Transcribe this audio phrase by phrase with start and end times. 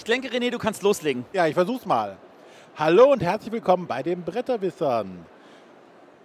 [0.00, 1.26] ich denke, René, du kannst loslegen.
[1.34, 2.16] Ja, ich versuch's mal.
[2.74, 5.26] Hallo und herzlich willkommen bei den Bretterwissern.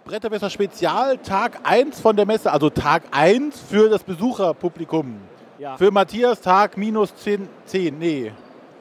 [0.06, 5.18] Bretterwisser Spezial, Tag 1 von der Messe, also Tag 1 für das Besucherpublikum.
[5.58, 5.76] Ja.
[5.76, 8.32] Für Matthias Tag minus 10, 10 nee.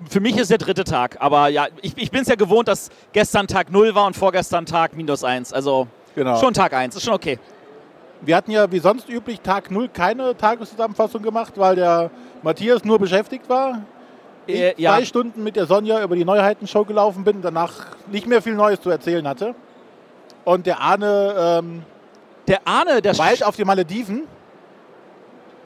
[0.10, 2.90] Für mich ist der dritte Tag, aber ja, ich, ich bin es ja gewohnt, dass
[3.12, 5.52] gestern Tag 0 war und vorgestern Tag minus 1.
[5.52, 6.40] Also Genau.
[6.40, 7.38] schon Tag 1, ist schon okay.
[8.22, 12.12] Wir hatten ja wie sonst üblich Tag 0 keine Tageszusammenfassung gemacht, weil der
[12.44, 13.82] Matthias nur beschäftigt war.
[14.48, 14.92] Ich Äh, ja.
[14.94, 17.72] zwei Stunden mit der Sonja über die Neuheitenshow gelaufen bin, danach
[18.12, 19.56] nicht mehr viel Neues zu erzählen hatte.
[20.44, 21.84] Und der Arne ähm,
[22.48, 24.28] Der Arne, der weit auf die Malediven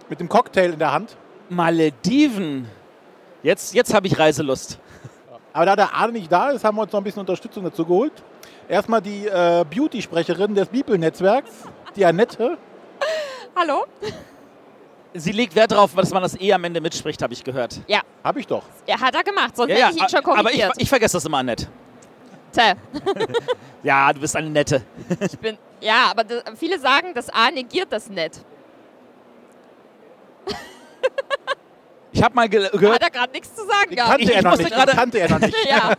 [0.08, 1.18] mit dem Cocktail in der Hand.
[1.50, 2.68] Malediven.
[3.44, 4.80] Jetzt, jetzt habe ich Reiselust.
[5.52, 7.86] Aber da der Arne nicht da ist, haben wir uns noch ein bisschen Unterstützung dazu
[7.86, 8.14] geholt.
[8.68, 11.50] Erstmal die äh, Beauty-Sprecherin des Bibelnetzwerks,
[11.96, 12.58] die Annette.
[13.56, 13.86] Hallo?
[15.14, 17.82] Sie legt Wert darauf, dass man das eh am Ende mitspricht, habe ich gehört.
[17.88, 18.64] Ja, Hab ich doch.
[18.86, 20.74] er hat er gemacht, sonst hätte ich ihn schon aber ich, korrigiert.
[20.78, 21.68] ich vergesse das immer, Annette.
[22.52, 22.74] Tja,
[23.84, 24.84] Ja, du bist eine Nette.
[25.20, 28.42] ich bin, ja, aber das, viele sagen, das A negiert das nicht.
[32.12, 34.10] Ich habe mal ge Hat gehört, er gerade nichts zu sagen gehabt.
[34.10, 34.72] kannte Ich- er noch nicht.
[34.72, 35.56] kannte er noch nicht.
[35.70, 35.94] Ja,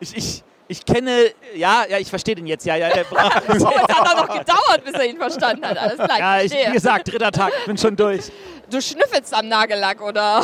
[0.00, 0.44] ich, ich,
[0.74, 2.88] ich kenne, ja, ja, ich verstehe den jetzt, ja, ja.
[2.90, 3.04] Der,
[3.58, 5.78] so, jetzt hat er noch gedauert, bis er ihn verstanden hat.
[5.78, 8.32] Alles klar, ja, ich wie gesagt, dritter Tag, ich bin schon durch.
[8.68, 10.42] Du schnüffelst am Nagellack, oder?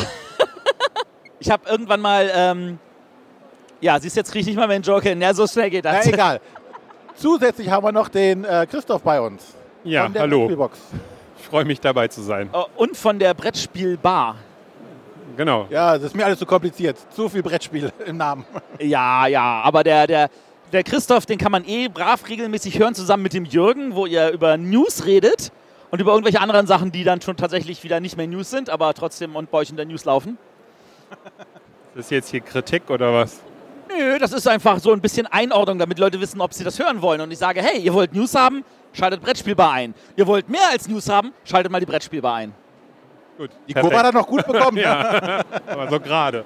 [1.40, 2.78] Ich habe irgendwann mal, ähm,
[3.80, 5.20] ja, siehst jetzt kriege ich nicht mal meinen Joker hin.
[5.20, 6.06] Ja, so schnell geht Na das.
[6.06, 6.40] egal.
[7.16, 9.54] Zusätzlich haben wir noch den äh, Christoph bei uns.
[9.82, 10.70] Ja, von der hallo.
[11.38, 12.50] Ich freue mich dabei zu sein.
[12.52, 14.36] Oh, Und von der Brettspielbar.
[15.36, 15.66] Genau.
[15.70, 16.96] Ja, das ist mir alles zu kompliziert.
[17.14, 18.44] Zu viel Brettspiel im Namen.
[18.78, 20.30] Ja, ja, aber der, der,
[20.72, 24.30] der Christoph, den kann man eh brav regelmäßig hören, zusammen mit dem Jürgen, wo ihr
[24.30, 25.52] über News redet
[25.90, 28.92] und über irgendwelche anderen Sachen, die dann schon tatsächlich wieder nicht mehr News sind, aber
[28.94, 30.38] trotzdem und bei euch in der News laufen.
[31.94, 33.40] Ist das jetzt hier Kritik oder was?
[33.88, 37.02] Nö, das ist einfach so ein bisschen Einordnung, damit Leute wissen, ob sie das hören
[37.02, 37.20] wollen.
[37.20, 39.94] Und ich sage, hey, ihr wollt News haben, schaltet Brettspielbar ein.
[40.16, 42.54] Ihr wollt mehr als News haben, schaltet mal die Brettspielbar ein.
[43.40, 43.50] Gut.
[43.66, 44.76] Die Kurve hat er noch gut bekommen.
[44.76, 46.44] ja, aber so gerade.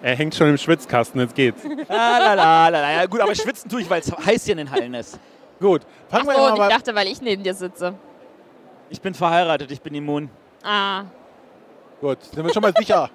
[0.00, 1.62] Er hängt schon im Schwitzkasten, jetzt geht's.
[1.90, 2.92] La, la, la, la.
[2.92, 5.18] Ja, gut, aber schwitzen tue ich, weil es heiß hier in den Hallen ist.
[5.60, 5.82] Gut.
[6.08, 7.92] Fangen wir Achso, und mal ich dachte, weil ich neben dir sitze.
[8.88, 10.30] Ich bin verheiratet, ich bin immun.
[10.62, 11.02] Ah,
[12.00, 13.10] Gut, sind wir schon mal sicher.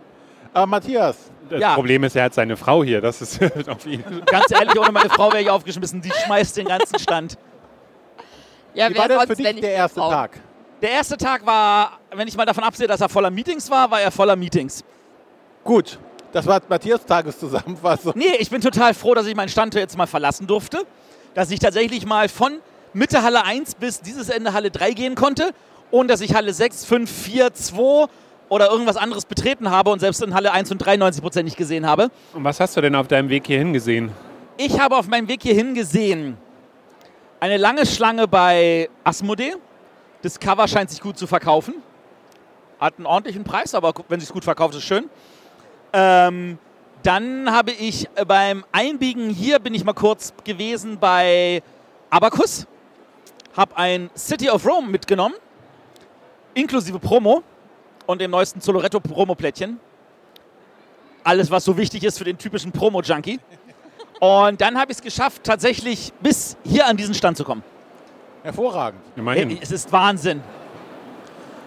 [0.54, 1.74] äh, Matthias, Das Ja.
[1.74, 3.02] Problem ist, er hat seine Frau hier.
[3.02, 4.02] Das ist auf ihn.
[4.24, 6.00] Ganz ehrlich, ohne meine Frau wäre ich aufgeschmissen.
[6.00, 7.36] Die schmeißt den ganzen Stand.
[8.72, 10.10] ja, wie wer war denn sonst, für dich nicht der die erste Frau?
[10.10, 10.40] Tag?
[10.82, 14.00] Der erste Tag war, wenn ich mal davon absehe, dass er voller Meetings war, war
[14.00, 14.84] er voller Meetings.
[15.62, 15.98] Gut,
[16.32, 18.12] das war Matthias Tageszusammenfassung.
[18.16, 20.84] Nee, ich bin total froh, dass ich meinen Stand jetzt mal verlassen durfte.
[21.34, 22.58] Dass ich tatsächlich mal von
[22.92, 25.52] Mitte Halle 1 bis dieses Ende Halle 3 gehen konnte.
[25.90, 28.06] Und dass ich Halle 6, 5, 4, 2
[28.48, 31.56] oder irgendwas anderes betreten habe und selbst in Halle 1 und 3 90 Prozent nicht
[31.56, 32.10] gesehen habe.
[32.32, 34.12] Und was hast du denn auf deinem Weg hierhin gesehen?
[34.56, 36.36] Ich habe auf meinem Weg hierhin gesehen
[37.40, 39.54] eine lange Schlange bei Asmodee.
[40.24, 41.74] Das Cover scheint sich gut zu verkaufen.
[42.80, 45.10] Hat einen ordentlichen Preis, aber wenn es gut verkauft, ist schön.
[45.92, 46.56] Ähm,
[47.02, 51.62] dann habe ich äh, beim Einbiegen hier bin ich mal kurz gewesen bei
[52.08, 52.66] Abacus.
[53.54, 55.34] Habe ein City of Rome mitgenommen,
[56.54, 57.42] inklusive Promo
[58.06, 59.78] und dem neuesten Zoloretto Promo-Plättchen.
[61.22, 63.40] Alles, was so wichtig ist für den typischen Promo-Junkie.
[64.20, 67.62] Und dann habe ich es geschafft, tatsächlich bis hier an diesen Stand zu kommen.
[68.44, 69.00] Hervorragend.
[69.16, 69.58] Immerhin.
[69.62, 70.42] Es ist Wahnsinn.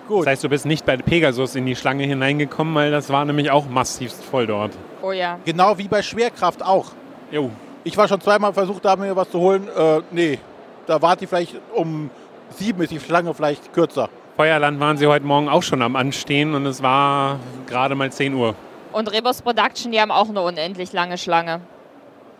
[0.07, 0.21] Gut.
[0.21, 3.49] Das heißt, du bist nicht bei Pegasus in die Schlange hineingekommen, weil das war nämlich
[3.49, 4.77] auch massivst voll dort.
[5.01, 5.39] Oh ja.
[5.43, 6.91] Genau wie bei Schwerkraft auch.
[7.31, 7.49] Jo.
[7.83, 9.67] Ich war schon zweimal versucht, da mir was zu holen.
[9.75, 10.39] Äh, nee,
[10.85, 12.11] da wart die vielleicht um
[12.55, 14.07] sieben, ist die Schlange vielleicht kürzer.
[14.35, 18.35] Feuerland waren sie heute Morgen auch schon am Anstehen und es war gerade mal 10
[18.35, 18.53] Uhr.
[18.94, 21.59] Und Rebus Production, die haben auch eine unendlich lange Schlange.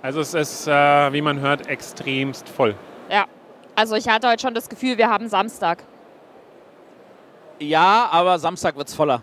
[0.04, 0.72] Also es ist, äh,
[1.12, 2.76] wie man hört, extremst voll.
[3.10, 3.26] Ja.
[3.78, 5.84] Also ich hatte heute schon das Gefühl, wir haben Samstag.
[7.60, 9.22] Ja, aber Samstag wird es voller.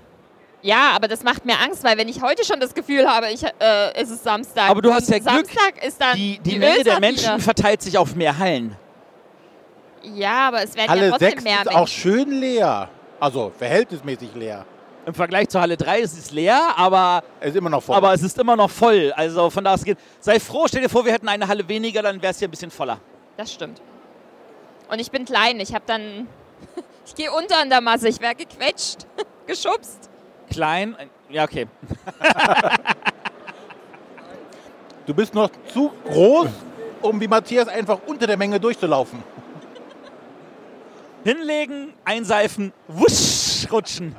[0.62, 3.42] Ja, aber das macht mir Angst, weil wenn ich heute schon das Gefühl habe, ich,
[3.42, 4.70] äh, es ist Samstag.
[4.70, 7.00] Aber du hast ja Glück, Samstag ist dann Die, die Menge der.
[7.00, 8.76] Menschen verteilt sich auf mehr Hallen.
[10.04, 11.80] Ja, aber es werden ja Halle trotzdem 6 mehr ist Menschen.
[11.80, 12.88] auch schön leer.
[13.18, 14.64] Also verhältnismäßig leer.
[15.04, 17.96] Im Vergleich zur Halle 3 ist es leer, aber, Es ist immer noch voll.
[17.96, 19.12] aber es ist immer noch voll.
[19.16, 19.98] Also von da aus geht.
[20.20, 22.50] Sei froh, stell dir vor, wir hätten eine Halle weniger, dann wäre es hier ein
[22.52, 22.98] bisschen voller.
[23.36, 23.82] Das stimmt.
[24.94, 25.58] Und ich bin klein.
[25.58, 26.28] Ich habe dann.
[27.06, 28.08] Ich gehe unter in der Masse.
[28.08, 29.06] Ich werde gequetscht,
[29.46, 30.08] geschubst.
[30.48, 30.96] Klein,
[31.28, 31.66] ja, okay.
[35.04, 36.48] du bist noch zu groß,
[37.02, 39.22] um wie Matthias einfach unter der Menge durchzulaufen.
[41.24, 44.16] Hinlegen, einseifen, wusch, rutschen.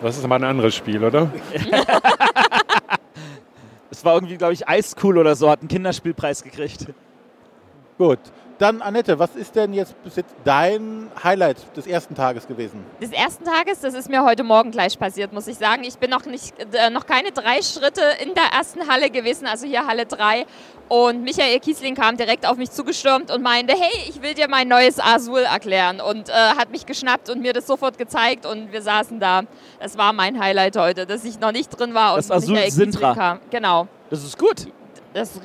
[0.00, 1.30] Das ist aber ein anderes Spiel, oder?
[3.90, 6.86] Es war irgendwie, glaube ich, Eiscool oder so, hat einen Kinderspielpreis gekriegt.
[7.96, 8.18] Gut.
[8.58, 12.84] Dann, Annette, was ist denn jetzt bis jetzt dein Highlight des ersten Tages gewesen?
[13.00, 15.82] Des ersten Tages, das ist mir heute Morgen gleich passiert, muss ich sagen.
[15.82, 19.66] Ich bin noch, nicht, äh, noch keine drei Schritte in der ersten Halle gewesen, also
[19.66, 20.46] hier Halle 3.
[20.88, 24.68] Und Michael Kiesling kam direkt auf mich zugestürmt und meinte, hey, ich will dir mein
[24.68, 26.00] neues Azul erklären.
[26.00, 29.42] Und äh, hat mich geschnappt und mir das sofort gezeigt und wir saßen da.
[29.80, 32.14] Das war mein Highlight heute, dass ich noch nicht drin war.
[32.14, 33.14] Das und Azul Michael Kiesling Sintra.
[33.14, 33.40] kam.
[33.50, 33.88] Genau.
[34.10, 34.66] Das ist gut.
[35.14, 35.40] Das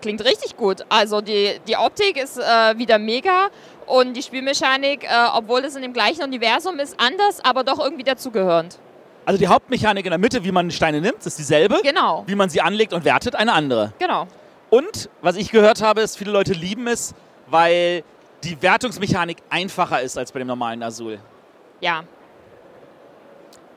[0.00, 0.84] klingt richtig gut.
[0.88, 2.42] Also die, die Optik ist äh,
[2.78, 3.48] wieder mega
[3.86, 8.04] und die Spielmechanik, äh, obwohl es in dem gleichen Universum ist, anders, aber doch irgendwie
[8.04, 8.78] dazugehörend.
[9.26, 11.80] Also die Hauptmechanik in der Mitte, wie man Steine nimmt, ist dieselbe.
[11.82, 13.92] Genau, Wie man sie anlegt und wertet, eine andere.
[13.98, 14.26] genau.
[14.70, 17.14] Und was ich gehört habe, ist, viele Leute lieben es,
[17.46, 18.02] weil
[18.42, 21.20] die Wertungsmechanik einfacher ist als bei dem normalen Azul.
[21.82, 22.04] Ja.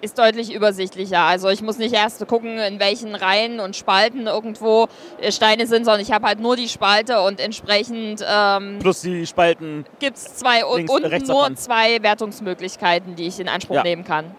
[0.05, 1.21] Ist deutlich übersichtlicher.
[1.21, 4.87] Also ich muss nicht erst gucken, in welchen Reihen und Spalten irgendwo
[5.19, 9.25] äh, Steine sind, sondern ich habe halt nur die Spalte und entsprechend ähm, Plus die
[9.25, 9.83] Spalten.
[9.97, 13.81] gibt es zwei und Links- unten rechts nur zwei Wertungsmöglichkeiten, die ich in Anspruch Ja.
[13.83, 14.35] nehmen kann.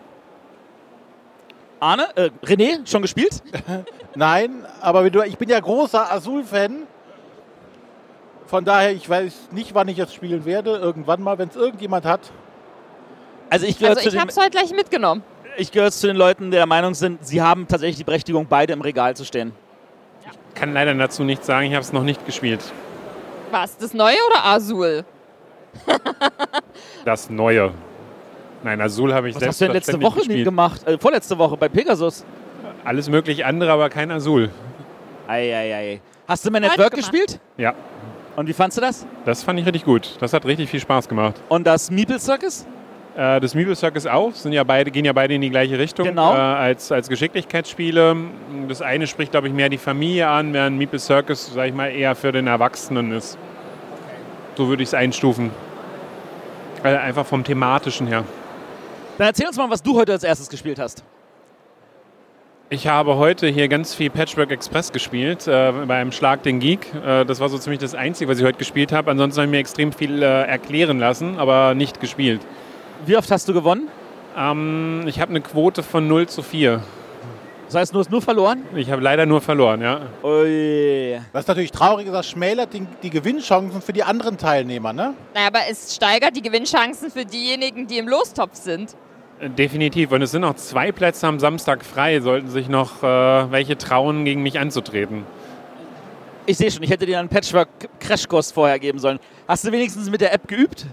[1.81, 3.43] Arne, äh, René, schon gespielt?
[4.15, 6.85] Nein, aber ich bin ja großer Azul-Fan.
[8.47, 10.77] Von daher, ich weiß nicht, wann ich es spielen werde.
[10.77, 12.21] Irgendwann mal, wenn es irgendjemand hat.
[13.51, 15.25] Also ich Also ich habe es heute gleich mitgenommen.
[15.57, 18.73] Ich gehöre zu den Leuten, die der Meinung sind, sie haben tatsächlich die Berechtigung, beide
[18.73, 19.53] im Regal zu stehen.
[20.55, 22.61] Kann leider dazu nichts sagen, ich habe es noch nicht gespielt.
[23.51, 25.05] Was, das Neue oder Azul?
[27.05, 27.73] Das Neue.
[28.63, 30.45] Nein, Azul habe ich Was hast du denn letzte Woche nie gespielt.
[30.45, 30.87] gemacht?
[30.87, 32.25] Äh, vorletzte Woche bei Pegasus.
[32.85, 34.51] Alles möglich andere, aber kein Azul.
[35.29, 36.01] Eieiei.
[36.27, 37.13] Hast du Man at Falsch Work gemacht.
[37.13, 37.41] gespielt?
[37.57, 37.75] Ja,
[38.35, 39.07] Und wie fandst du das?
[39.25, 40.17] das fand ich richtig gut.
[40.21, 41.35] Das hat richtig viel Spaß gemacht.
[41.49, 42.67] Und das Meeple Circus?
[43.17, 46.07] Äh, das Meeple Circus auch, sind ja beide, gehen ja beide in die gleiche Richtung
[46.07, 46.35] Genau.
[46.35, 48.17] äh, als, als Geschicklichkeitsspiele.
[48.69, 51.89] Das eine spricht, glaube ich, mehr die Familie an, während Meeple Circus, sage ich mal,
[51.89, 53.39] eher für den Erwachsenen ist.
[54.57, 55.51] So würde ich es einstufen.
[56.85, 58.25] Äh, einfach vom thematischen her.
[59.19, 61.03] Dann erzähl uns mal, was du heute als erstes gespielt hast.
[62.69, 66.93] Ich habe heute hier ganz viel Patchwork Express gespielt, äh, beim Schlag den Geek.
[66.95, 69.11] Äh, das war so ziemlich das Einzige, was ich heute gespielt habe.
[69.11, 72.41] Ansonsten habe ich mir extrem viel äh, erklären lassen, aber nicht gespielt.
[73.05, 73.89] Wie oft hast du gewonnen?
[74.37, 76.83] Ähm, ich habe eine Quote von 0 zu 4.
[77.67, 78.63] Das heißt, du hast nur verloren?
[78.77, 80.03] Ich habe leider nur verloren, ja.
[80.23, 81.21] Ui.
[81.33, 85.15] Was natürlich traurig ist, das schmälert die, die Gewinnchancen für die anderen Teilnehmer, ne?
[85.35, 88.95] Naja, aber es steigert die Gewinnchancen für diejenigen, die im Lostopf sind.
[89.41, 90.13] Äh, Definitiv.
[90.13, 92.21] Und es sind noch zwei Plätze am Samstag frei.
[92.21, 95.25] Sollten sich noch äh, welche trauen, gegen mich anzutreten.
[96.47, 99.19] Ich sehe schon, ich hätte dir einen Patchwork-Crashkurs vorher geben sollen.
[99.49, 100.87] Hast du wenigstens mit der App geübt?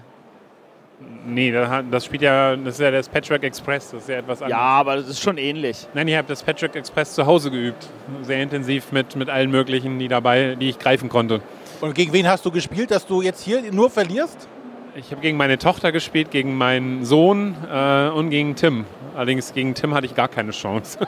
[1.25, 3.91] Nee, das, hat- das spielt ja, das ist ja das Patchwork Express.
[3.91, 4.61] Das ist ja etwas Ja, anderes.
[4.61, 5.87] aber das ist schon ähnlich.
[5.93, 7.87] Nein, ich habe das Patchwork Express zu Hause geübt.
[8.23, 11.41] Sehr intensiv mit, mit allen möglichen, die dabei, die ich greifen konnte.
[11.81, 14.47] Und gegen wen hast du gespielt, dass du jetzt hier nur verlierst?
[14.95, 18.85] Ich habe gegen meine Tochter gespielt, gegen meinen Sohn äh, und gegen Tim.
[19.15, 20.99] Allerdings gegen Tim hatte ich gar keine Chance.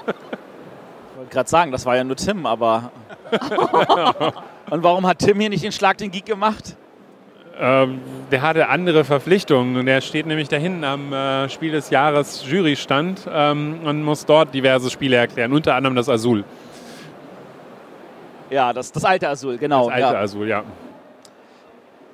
[1.12, 2.92] Ich wollte gerade sagen, das war ja nur Tim, aber.
[4.69, 6.76] Und warum hat Tim hier nicht den Schlag den Geek gemacht?
[7.57, 11.90] Ähm, der hatte andere Verpflichtungen und der steht nämlich da hinten am äh, Spiel des
[11.90, 16.44] Jahres Jurystand ähm, und muss dort diverse Spiele erklären, unter anderem das Azul.
[18.50, 19.85] Ja, das, das alte Azul, genau.
[19.85, 20.19] Das alte ja.
[20.21, 20.64] Azul, ja.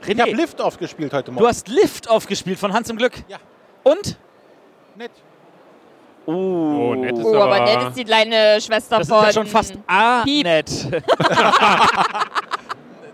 [0.05, 1.48] Ich habe René, Lift-Off gespielt heute du Morgen.
[1.48, 3.13] hast Lift aufgespielt von Hans im Glück.
[3.27, 3.38] Ja.
[3.83, 4.17] Und?
[4.95, 5.12] Nett.
[6.25, 9.24] Oh, Oh, nett ist Oh, aber aber- nett ist die kleine Schwester Das ist von.
[9.25, 10.43] ja schon fast ah, Piep.
[10.45, 10.69] nett.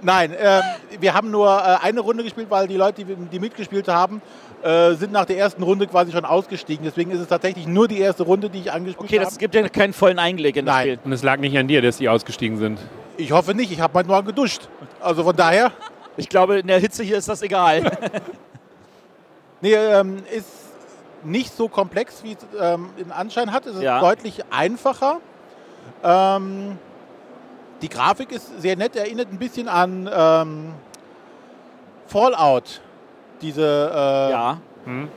[0.02, 0.62] Nein, ähm,
[1.00, 4.22] wir haben nur äh, eine Runde gespielt, weil die Leute, die, die mitgespielt haben,
[4.64, 6.86] äh, sind nach der ersten Runde quasi schon ausgestiegen.
[6.86, 9.26] Deswegen ist es tatsächlich nur die erste Runde, die ich angespielt Okay, habe.
[9.26, 10.84] das gibt ja keinen vollen Einblick in das Nein.
[10.84, 11.00] Spiel.
[11.04, 12.80] Und es lag nicht an dir, dass die ausgestiegen sind.
[13.18, 14.68] Ich hoffe nicht, ich habe heute Morgen geduscht.
[15.00, 15.72] Also von daher,
[16.16, 17.84] Ich glaube, in der Hitze hier ist das egal.
[19.62, 20.48] nee, ähm, ist
[21.24, 23.66] nicht so komplex, wie es ähm, den Anschein hat.
[23.66, 24.00] Es ist Ja.
[24.00, 25.18] deutlich einfacher.
[26.04, 26.78] Ähm,
[27.82, 30.74] die Grafik ist sehr nett, erinnert ein bisschen an ähm,
[32.08, 32.82] Fallout.
[33.42, 33.62] Diese
[33.94, 34.58] äh, ja.
[34.86, 35.08] Hm?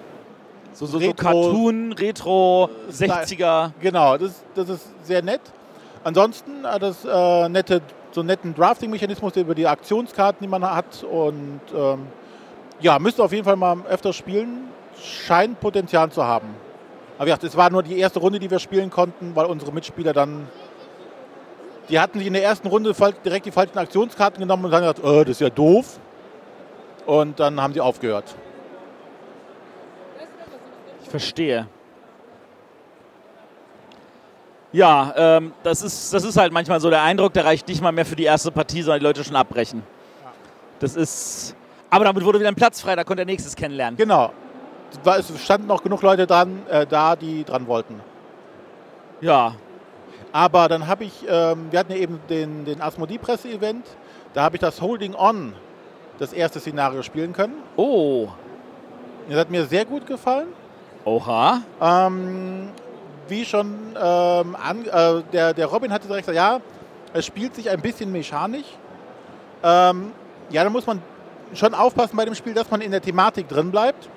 [0.73, 3.13] So, so, so Retro- Cartoon, Retro, Style.
[3.13, 3.71] 60er.
[3.81, 5.41] Genau, das, das ist sehr nett.
[6.05, 11.05] Ansonsten hat das äh, nette, so einen netten Drafting-Mechanismus über die Aktionskarten, die man hat.
[11.05, 12.07] Und ähm,
[12.81, 14.69] ja, müsste auf jeden Fall mal öfter spielen.
[15.03, 16.49] Scheint Potenzial zu haben.
[17.17, 19.73] Aber wie gesagt, es war nur die erste Runde, die wir spielen konnten, weil unsere
[19.73, 20.49] Mitspieler dann.
[21.91, 22.95] Die hatten sich in der ersten Runde
[23.25, 25.99] direkt die falschen Aktionskarten genommen und haben gesagt, äh, das ist ja doof.
[27.07, 28.37] Und dann haben sie aufgehört.
[31.03, 31.67] Ich verstehe.
[34.73, 37.91] Ja, ähm, das, ist, das ist halt manchmal so der Eindruck, der reicht nicht mal
[37.91, 39.83] mehr für die erste Partie, sondern die Leute schon abbrechen.
[40.79, 41.57] Das ist.
[41.91, 43.97] Aber damit wurde wieder ein Platz frei, da konnte er nächstes kennenlernen.
[43.97, 44.33] Genau.
[45.05, 48.01] Es standen noch genug Leute dran, äh, da, die dran wollten.
[49.21, 49.57] Ja.
[50.33, 53.87] Aber dann habe ich, ähm, wir hatten ja eben den, den Asmodee-Presse-Event,
[54.35, 55.55] da habe ich das Holding On,
[56.19, 57.55] das erste Szenario spielen können.
[57.77, 58.29] Oh.
[59.29, 60.49] Das hat mir sehr gut gefallen.
[61.05, 61.63] Oha.
[61.81, 62.69] Ähm,
[63.29, 66.61] wie schon, ähm, an, äh, der, der Robin hatte direkt gesagt, ja,
[67.13, 68.67] es spielt sich ein bisschen mechanisch.
[69.63, 70.13] Ähm,
[70.51, 71.03] ja, da muss man
[71.55, 74.09] schon aufpassen bei dem Spiel, dass man in der Thematik drin bleibt.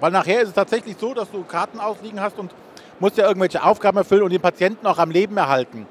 [0.00, 2.52] Weil nachher ist es tatsächlich so, dass du Karten ausliegen hast und
[3.00, 5.86] musst ja irgendwelche Aufgaben erfüllen und den Patienten auch am Leben erhalten.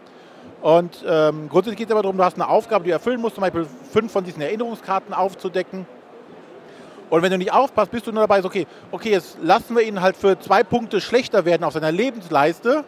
[0.61, 3.35] Und ähm, grundsätzlich geht es aber darum, du hast eine Aufgabe, die du erfüllen musst,
[3.35, 5.85] zum Beispiel fünf von diesen Erinnerungskarten aufzudecken.
[7.09, 9.83] Und wenn du nicht aufpasst, bist du nur dabei, so, okay, okay, jetzt lassen wir
[9.83, 12.83] ihn halt für zwei Punkte schlechter werden auf seiner Lebensleiste,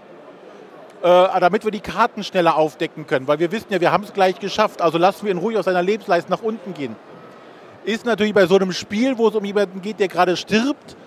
[1.04, 3.28] äh, damit wir die Karten schneller aufdecken können.
[3.28, 5.66] Weil wir wissen ja, wir haben es gleich geschafft, also lassen wir ihn ruhig auf
[5.66, 6.96] seiner Lebensleiste nach unten gehen.
[7.86, 10.98] Ist natürlich bei so einem Spiel, wo es um jemanden geht, der gerade stirbt.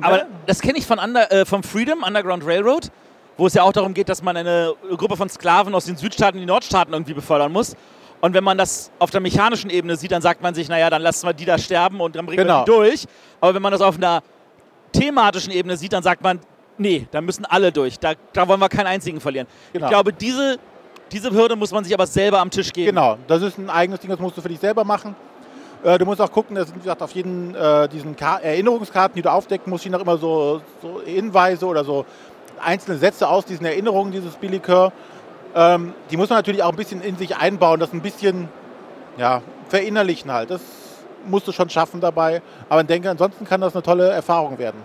[0.00, 2.90] Aber das kenne ich von Under, äh, vom Freedom, Underground Railroad,
[3.36, 6.36] wo es ja auch darum geht, dass man eine Gruppe von Sklaven aus den Südstaaten
[6.38, 7.76] in die Nordstaaten irgendwie befördern muss.
[8.20, 11.02] Und wenn man das auf der mechanischen Ebene sieht, dann sagt man sich, naja, dann
[11.02, 12.60] lassen wir die da sterben und dann bringen Genau.
[12.60, 13.04] wir die durch.
[13.40, 14.22] Aber wenn man das auf einer
[14.92, 16.40] thematischen Ebene sieht, dann sagt man,
[16.78, 17.98] nee, da müssen alle durch.
[17.98, 19.46] Da, da wollen wir keinen einzigen verlieren.
[19.72, 19.86] Genau.
[19.86, 20.58] Ich glaube, diese,
[21.12, 22.88] diese Hürde muss man sich aber selber am Tisch geben.
[22.96, 25.14] Genau, das ist ein eigenes Ding, das musst du für dich selber machen.
[25.84, 29.14] Äh, du musst auch gucken, das sind wie gesagt auf jeden äh, diesen Ka Erinnerungskarten,
[29.14, 32.04] die du aufdecken musst, stehen auch immer so, so Hinweise oder so
[32.60, 34.92] einzelne Sätze aus diesen Erinnerungen dieses Billikör.
[35.54, 38.48] Ähm, die muss man natürlich auch ein bisschen in sich einbauen, das ein bisschen
[39.16, 40.50] ja, verinnerlichen halt.
[40.50, 40.60] Das
[41.26, 42.42] musst du schon schaffen dabei.
[42.68, 44.80] Aber ich denke, ansonsten kann das eine tolle Erfahrung werden.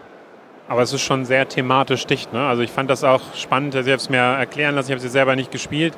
[0.67, 2.31] Aber es ist schon sehr thematisch dicht.
[2.33, 2.47] Ne?
[2.47, 5.09] Also ich fand das auch spannend, dass ich es mir erklären lassen, ich habe sie
[5.09, 5.93] selber nicht gespielt,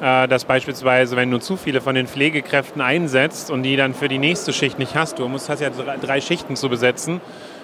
[0.00, 4.18] dass beispielsweise, wenn du zu viele von den Pflegekräften einsetzt und die dann für die
[4.18, 7.20] nächste Schicht nicht hast, du musst, hast ja drei, Schichten zu besetzen,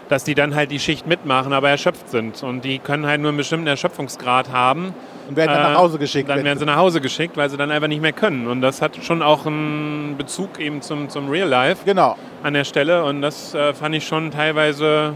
[0.08, 2.42] dass die dann halt die Schicht mitmachen, aber erschöpft sind.
[2.42, 4.94] Und die können halt nur einen bestimmten Erschöpfungsgrad haben.
[5.28, 6.28] Und werden dann Äh, nach Hause geschickt.
[6.28, 8.46] Dann werden sie nach Hause geschickt, weil sie dann einfach nicht mehr können.
[8.46, 12.16] Und das hat schon auch einen Bezug eben zum, zum Real Life genau.
[12.42, 13.02] an der Stelle.
[13.04, 15.14] Und das äh, fand ich schon teilweise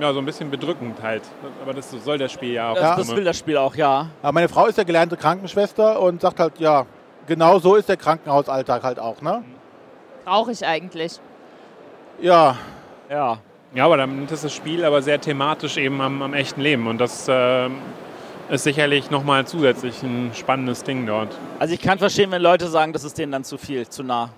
[0.00, 1.22] ja, so ein bisschen bedrückend halt.
[1.62, 2.74] Aber das soll das Spiel ja auch.
[2.74, 2.96] Das, Ja.
[2.96, 4.06] das will das Spiel auch, ja.
[4.22, 6.86] Aber meine Frau ist ja gelernte Krankenschwester und sagt halt, ja,
[7.26, 9.20] genau so ist der Krankenhausalltag halt auch.
[9.22, 9.42] Ne?
[10.24, 11.18] Brauche ich eigentlich.
[12.20, 12.56] Ja,
[13.08, 13.38] Ja.
[13.72, 16.88] Ja, aber dann ist das Spiel aber sehr thematisch eben am, am echten Leben.
[16.88, 17.76] Und das ähm,
[18.48, 21.28] ist sicherlich nochmal zusätzlich ein spannendes Ding dort.
[21.60, 24.30] Also ich kann verstehen, wenn Leute sagen, das ist denen dann zu viel, zu nah.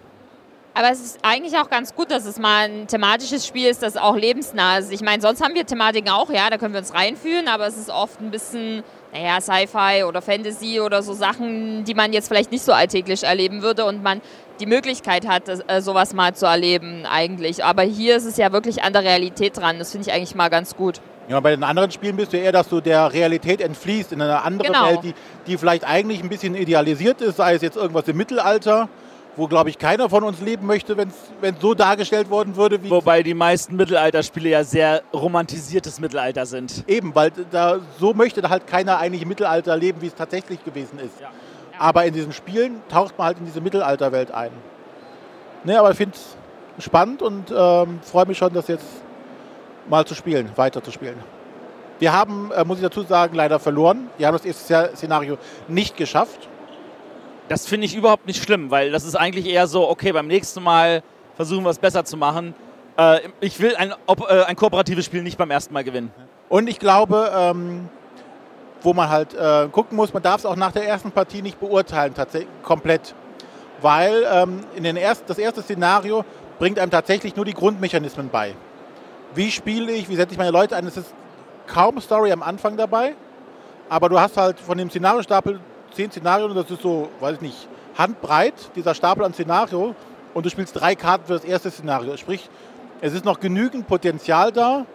[0.74, 3.98] Aber es ist eigentlich auch ganz gut, dass es mal ein thematisches Spiel ist, das
[3.98, 4.90] auch lebensnah ist.
[4.90, 7.76] Ich meine, sonst haben wir Thematiken auch, ja, da können wir uns reinfühlen, aber es
[7.76, 12.50] ist oft ein bisschen, naja, Sci-Fi oder Fantasy oder so Sachen, die man jetzt vielleicht
[12.52, 14.22] nicht so alltäglich erleben würde und man
[14.60, 17.62] die Möglichkeit hat, das, äh, sowas mal zu erleben eigentlich.
[17.64, 19.78] Aber hier ist es ja wirklich an der Realität dran.
[19.78, 21.02] Das finde ich eigentlich mal ganz gut.
[21.28, 24.42] Ja, bei den anderen Spielen bist du eher, dass du der Realität entfließt in eine
[24.42, 24.86] andere Genau.
[24.86, 25.14] Welt, die,
[25.46, 28.88] die vielleicht eigentlich ein bisschen idealisiert ist, sei es jetzt irgendwas im Mittelalter,
[29.36, 32.90] wo, glaube ich, keiner von uns leben möchte, wenn es so dargestellt worden würde, wie
[32.90, 36.84] Wobei die meisten Mittelalterspiele ja sehr romantisiertes Mittelalter sind.
[36.86, 40.64] eben, weil da so möchte da halt keiner eigentlich im Mittelalter leben, wie es tatsächlich
[40.64, 41.20] gewesen ist.
[41.20, 41.30] Ja.
[41.78, 44.50] Aber in diesen Spielen taucht man halt in diese Mittelalterwelt ein.
[45.64, 46.16] Ne, aber ich finde
[46.78, 48.86] es spannend und ähm, freue mich schon, das jetzt
[49.88, 51.16] mal zu spielen, weiter zu spielen.
[51.98, 54.10] Wir haben, äh, muss ich dazu sagen, leider verloren.
[54.18, 56.48] Wir haben das erste Szenario nicht geschafft.
[57.52, 60.62] Das finde ich überhaupt nicht schlimm, weil das ist eigentlich eher so, okay, beim nächsten
[60.62, 61.02] Mal
[61.36, 62.54] versuchen wir es besser zu machen.
[62.96, 66.10] Äh, ich will ein, ob, äh, ein kooperatives Spiel nicht beim ersten Mal gewinnen.
[66.48, 67.90] Und ich glaube, ähm,
[68.80, 71.60] wo man halt äh, gucken muss, man darf es auch nach der ersten Partie nicht
[71.60, 73.14] beurteilen, tatsächlich komplett.
[73.82, 76.24] Weil ähm, in den erst, das erste Szenario
[76.58, 78.54] bringt einem tatsächlich nur die Grundmechanismen bei.
[79.34, 80.86] Wie spiele ich, wie setze ich meine Leute ein?
[80.86, 81.12] Es ist
[81.66, 83.14] kaum Story am Anfang dabei,
[83.90, 85.60] aber du hast halt von dem Szenariostapel
[85.94, 89.94] zehn Szenarien und das ist so, weiß ich nicht, handbreit, dieser Stapel an Szenario
[90.34, 92.16] und du spielst drei Karten für das erste Szenario.
[92.16, 92.48] Sprich,
[93.00, 94.86] es ist noch genügend Potenzial da,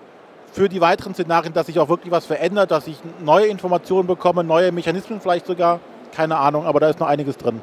[0.51, 4.43] für die weiteren Szenarien, dass sich auch wirklich was verändert, dass ich neue Informationen bekomme,
[4.43, 5.79] neue Mechanismen vielleicht sogar.
[6.15, 7.61] Keine Ahnung, aber da ist noch einiges drin.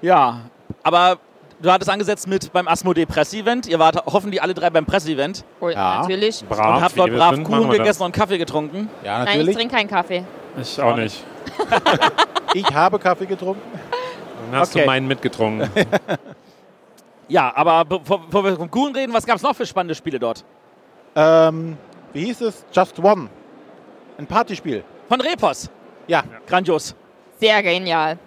[0.00, 0.40] Ja,
[0.82, 1.18] aber
[1.62, 3.66] du hattest angesetzt mit beim Asmodee Presse-Event.
[3.66, 6.00] Ihr wart hoffentlich alle drei beim Presse-Event Oh, Ja.
[6.00, 6.44] Natürlich.
[6.48, 7.76] Brav, und habt dort brav sind, Kuchen das.
[7.78, 8.90] gegessen und Kaffee getrunken.
[9.04, 10.24] Ja, Nein, ich trinke keinen Kaffee.
[10.60, 11.22] Ich auch nicht.
[12.54, 13.62] Ich habe Kaffee getrunken.
[14.50, 14.80] Dann hast Okay.
[14.80, 15.70] du meinen mitgetrunken.
[17.28, 20.44] Ja, aber bevor, wir vom Kuchen reden, was gab es noch für spannende Spiele dort?
[21.16, 21.78] Ähm,
[22.12, 22.64] wie hieß es?
[22.72, 23.28] Just One.
[24.18, 24.84] Ein Partyspiel.
[25.08, 25.70] Von Repos.
[26.08, 26.24] Ja.
[26.46, 26.94] Grandios.
[27.40, 28.18] Sehr genial.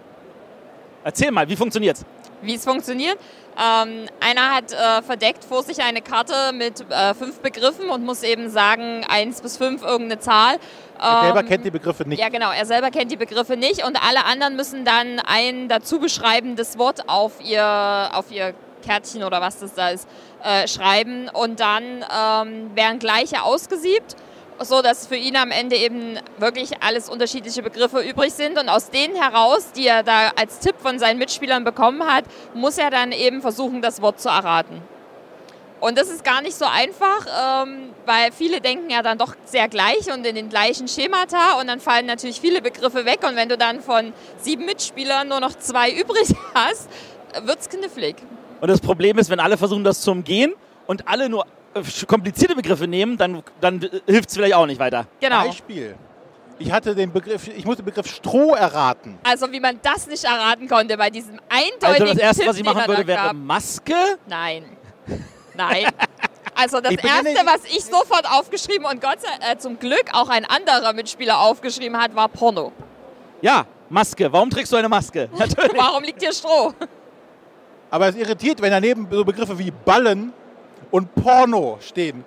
[1.04, 2.04] Erzähl mal, wie funktioniert's?
[2.46, 3.18] Wie es funktioniert?
[3.58, 8.22] Ähm, einer hat äh, verdeckt vor sich eine Karte mit äh, fünf Begriffen und muss
[8.22, 10.56] eben sagen, eins bis fünf irgendeine Zahl.
[11.00, 12.20] Er selber Ähm, kennt die Begriffe nicht.
[12.20, 12.50] Ja, genau.
[12.50, 17.08] Er selber kennt die Begriffe nicht und alle anderen müssen dann ein dazu beschreibendes Wort
[17.08, 20.06] auf ihr, auf ihr Kärtchen oder was das da ist,
[20.44, 24.16] äh, schreiben und dann ähm, werden gleiche ausgesiebt,
[24.60, 28.90] so dass für ihn am Ende eben wirklich alles unterschiedliche Begriffe übrig sind und aus
[28.90, 33.12] denen heraus, die er da als Tipp von seinen Mitspielern bekommen hat, muss er dann
[33.12, 34.82] eben versuchen, das Wort zu erraten.
[35.78, 39.68] Und das ist gar nicht so einfach, ähm, weil viele denken ja dann doch sehr
[39.68, 43.50] gleich und in den gleichen Schemata und dann fallen natürlich viele Begriffe weg und wenn
[43.50, 46.88] du dann von sieben Mitspielern nur noch zwei übrig hast,
[47.42, 48.16] wird's knifflig.
[48.60, 50.54] Und das Problem ist, wenn alle versuchen, das zu umgehen
[50.86, 51.44] und alle nur
[52.06, 55.06] komplizierte Begriffe nehmen, dann, dann hilft es vielleicht auch nicht weiter.
[55.20, 55.44] Genau.
[55.44, 55.96] Beispiel.
[56.58, 59.18] Ich hatte den Begriff, ich musste den Begriff Stroh erraten.
[59.24, 62.56] Also wie man das nicht erraten konnte bei diesem Also eindeutigen das Erste, Tipp, was
[62.56, 63.36] ich machen würde, wäre gab.
[63.36, 63.94] Maske.
[64.26, 64.64] Nein.
[65.54, 65.86] Nein.
[66.58, 70.46] Also das Erste, was ich sofort aufgeschrieben und Gott sei äh, zum Glück auch ein
[70.46, 72.72] anderer Mitspieler aufgeschrieben hat, war Porno.
[73.42, 74.32] Ja, Maske.
[74.32, 75.28] Warum trägst du eine Maske?
[75.38, 75.76] Natürlich.
[75.76, 76.72] Warum liegt hier Stroh?
[77.90, 80.32] Aber es irritiert, wenn daneben so Begriffe wie Ballen
[80.90, 82.24] und Porno stehen.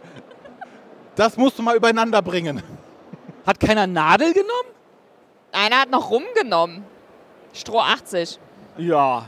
[1.15, 2.61] Das musst du mal übereinander bringen.
[3.45, 4.69] Hat keiner Nadel genommen?
[5.51, 6.83] Einer hat noch rumgenommen.
[7.53, 8.39] Stroh 80.
[8.77, 9.25] Ja.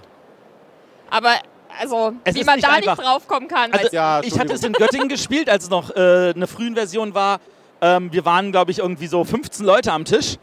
[1.10, 1.34] Aber
[1.80, 2.98] also, Es wie man nicht da einfach.
[2.98, 3.72] nicht draufkommen kann.
[3.74, 7.14] Also Ja, ich hatte es in Göttingen gespielt, als es noch äh, eine frühen Version
[7.14, 7.40] war.
[7.82, 10.38] Ähm, wir waren, glaube ich, irgendwie so 15 Leute am Tisch.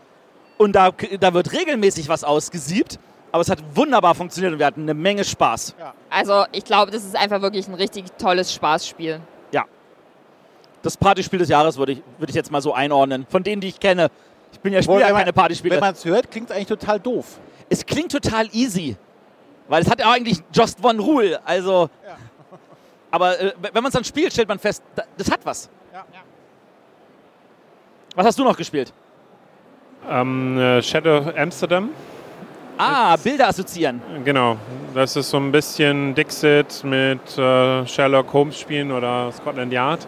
[0.56, 0.90] Und da,
[1.20, 2.98] da wird regelmäßig was ausgesiebt.
[3.32, 5.74] Aber es hat wunderbar funktioniert und wir hatten eine Menge Spaß.
[6.08, 9.20] also ich glaube, das ist einfach wirklich ein richtig tolles Spaßspiel.
[10.80, 13.26] Das Partyspiel des Jahres würde ich, würde ich jetzt mal so einordnen.
[13.28, 14.10] Von denen, die ich kenne.
[14.52, 15.74] Ich bin ja, spiele Obwohl, ja wenn man- keine Partyspiele.
[15.74, 17.40] Wenn man es hört, klingt es eigentlich total doof.
[17.68, 18.96] Es klingt total easy.
[19.66, 21.40] Weil es hat ja eigentlich Just One Rule.
[21.44, 21.90] Also.
[23.10, 25.68] Aber äh, wenn man es dann spielt, stellt man fest, da- das hat was.
[25.92, 26.04] Ja.
[28.14, 28.92] Was hast du noch gespielt?
[30.08, 31.90] Ähm, äh, Shadow Amsterdam.
[32.78, 34.00] Ah, Bilder assoziieren.
[34.24, 34.56] Genau,
[34.94, 40.06] das ist so ein bisschen Dixit mit äh, Sherlock Holmes spielen oder Scotland Yard.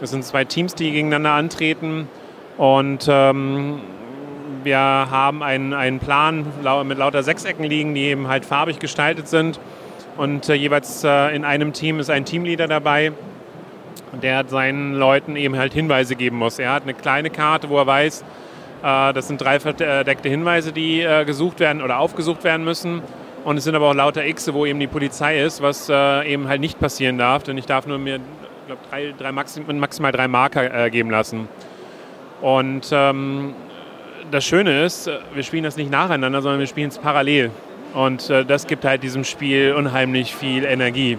[0.00, 2.08] Das sind zwei Teams, die gegeneinander antreten
[2.58, 3.80] und ähm,
[4.64, 6.44] wir haben einen, einen Plan
[6.84, 9.60] mit lauter Sechsecken liegen, die eben halt farbig gestaltet sind
[10.16, 13.12] und äh, jeweils äh, in einem Team ist ein Teamleader dabei,
[14.20, 16.58] der seinen Leuten eben halt Hinweise geben muss.
[16.58, 18.24] Er hat eine kleine Karte, wo er weiß,
[18.84, 23.00] das sind drei verdeckte Hinweise, die äh, gesucht werden oder aufgesucht werden müssen.
[23.44, 26.48] Und es sind aber auch lauter X, wo eben die Polizei ist, was äh, eben
[26.48, 27.42] halt nicht passieren darf.
[27.42, 28.20] Denn ich darf nur mir
[28.66, 31.48] glaub, drei, drei maxim, maximal drei Marker äh, geben lassen.
[32.40, 33.54] Und ähm,
[34.30, 37.50] das Schöne ist, äh, wir spielen das nicht nacheinander, sondern wir spielen es parallel.
[37.94, 41.18] Und äh, das gibt halt diesem Spiel unheimlich viel Energie.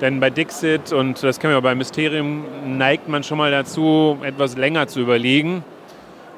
[0.00, 4.56] Denn bei Dixit und das kennen wir bei Mysterium neigt man schon mal dazu, etwas
[4.56, 5.64] länger zu überlegen,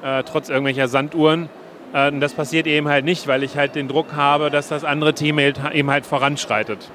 [0.06, 1.48] äh, trotz irgendwelcher Sanduhren.
[1.92, 4.84] Äh, und das passiert eben halt nicht, weil ich halt den Druck habe, dass das
[4.84, 6.90] andere Team halt- eben halt voranschreitet.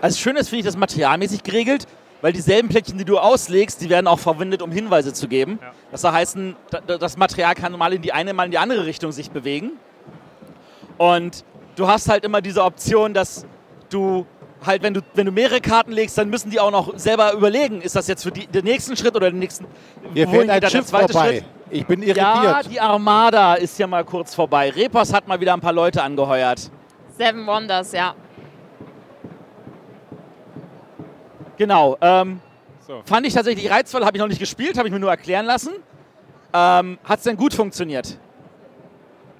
[0.00, 1.86] Also schön ist, finde ich, das materialmäßig geregelt,
[2.22, 5.58] weil dieselben Plättchen, die du auslegst, die werden auch verwendet, um Hinweise zu geben.
[5.60, 5.72] Ja.
[5.90, 6.04] Das
[6.70, 9.72] da- das Material kann mal in die eine, mal in die andere Richtung sich bewegen.
[10.98, 11.44] Und
[11.76, 13.44] du hast halt immer diese Option, dass
[13.90, 14.26] du
[14.64, 17.80] halt, wenn du, wenn du mehrere Karten legst, dann müssen die auch noch selber überlegen,
[17.82, 19.66] ist das jetzt für die, den nächsten Schritt oder den nächsten.
[20.12, 21.28] Wohin fehlt ein der Schiff zweite vorbei.
[21.28, 21.44] Schritt?
[21.70, 22.72] Ich bin Ja, irritiert.
[22.74, 24.70] die Armada ist ja mal kurz vorbei.
[24.70, 26.70] Repos hat mal wieder ein paar Leute angeheuert.
[27.18, 28.14] Seven Wonders, ja.
[31.56, 31.96] Genau.
[32.00, 32.40] Ähm,
[32.86, 33.02] So.
[33.04, 35.70] Fand ich tatsächlich reizvoll, habe ich noch nicht gespielt, habe ich mir nur erklären lassen.
[36.52, 38.16] Ähm, Hat es denn gut funktioniert?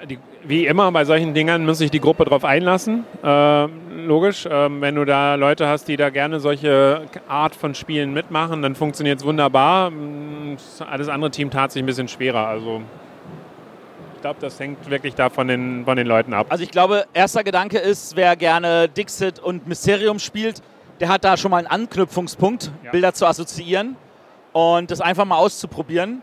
[0.04, 3.04] Die, wie immer bei solchen Dingern muss sich die Gruppe darauf einlassen.
[3.24, 3.64] Äh,
[4.06, 8.60] logisch, ähm, wenn du da Leute hast, die da gerne solche Art von Spielen mitmachen,
[8.60, 9.90] dann funktioniert es wunderbar.
[9.90, 12.46] Mm, Alles andere Team tat sich ein bisschen schwerer.
[12.46, 12.82] Also
[14.16, 16.46] ich glaube, das hängt wirklich da von den, von den Leuten ab.
[16.50, 20.62] Also ich glaube, erster Gedanke ist, wer gerne Dixit und Mysterium spielt,
[21.00, 22.90] der hat da schon mal einen Anknüpfungspunkt, Ja.
[22.90, 23.96] Bilder zu assoziieren
[24.52, 26.20] und das einfach mal auszuprobieren.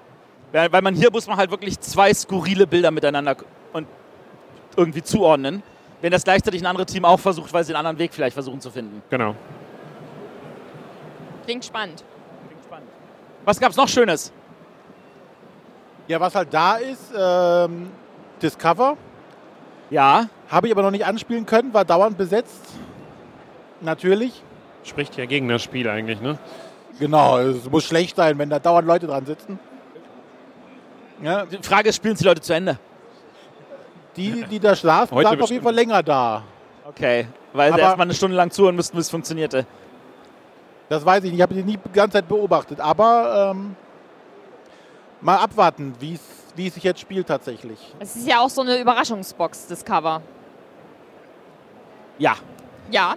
[0.52, 3.36] Weil man hier muss man halt wirklich zwei skurrile Bilder miteinander
[4.78, 5.64] irgendwie zuordnen.
[6.02, 8.60] Wenn das gleichzeitig ein anderes Team auch versucht, weil sie einen anderen Weg vielleicht versuchen
[8.60, 9.02] zu finden.
[9.10, 9.36] Genau.
[11.46, 12.04] Klingt spannend.
[13.46, 14.32] Was gab's noch Schönes?
[16.08, 17.90] Ja, was halt da ist, ähm,
[18.42, 18.98] Discover.
[19.90, 22.74] Ja, Habe ich aber noch nicht anspielen können, war dauernd besetzt.
[23.82, 24.44] Natürlich.
[24.84, 26.38] Spricht ja gegen das Spiel eigentlich, ne?
[27.00, 29.58] Genau, es muss schlecht sein, wenn da dauernd Leute dran sitzen.
[31.22, 32.78] Ja, Die Frage ist, spielen es die Leute zu Ende?
[34.16, 36.44] Die, die da saßen, Heute saßen auf jeden Fall länger da.
[36.88, 39.66] Okay, weil sie erstmal eine Stunde lang zuhören müssten, bis es funktionierte.
[40.90, 41.40] Das weiß ich nicht.
[41.40, 42.80] Ich habe die nie die ganze Zeit beobachtet.
[42.80, 43.76] Aber ähm,
[45.22, 46.22] mal abwarten, wie es
[46.56, 47.80] wie es sich jetzt spielt tatsächlich.
[48.00, 50.22] Es ist ja auch so eine Überraschungsbox, das Cover.
[52.20, 52.36] Ja,
[52.92, 53.16] Ja,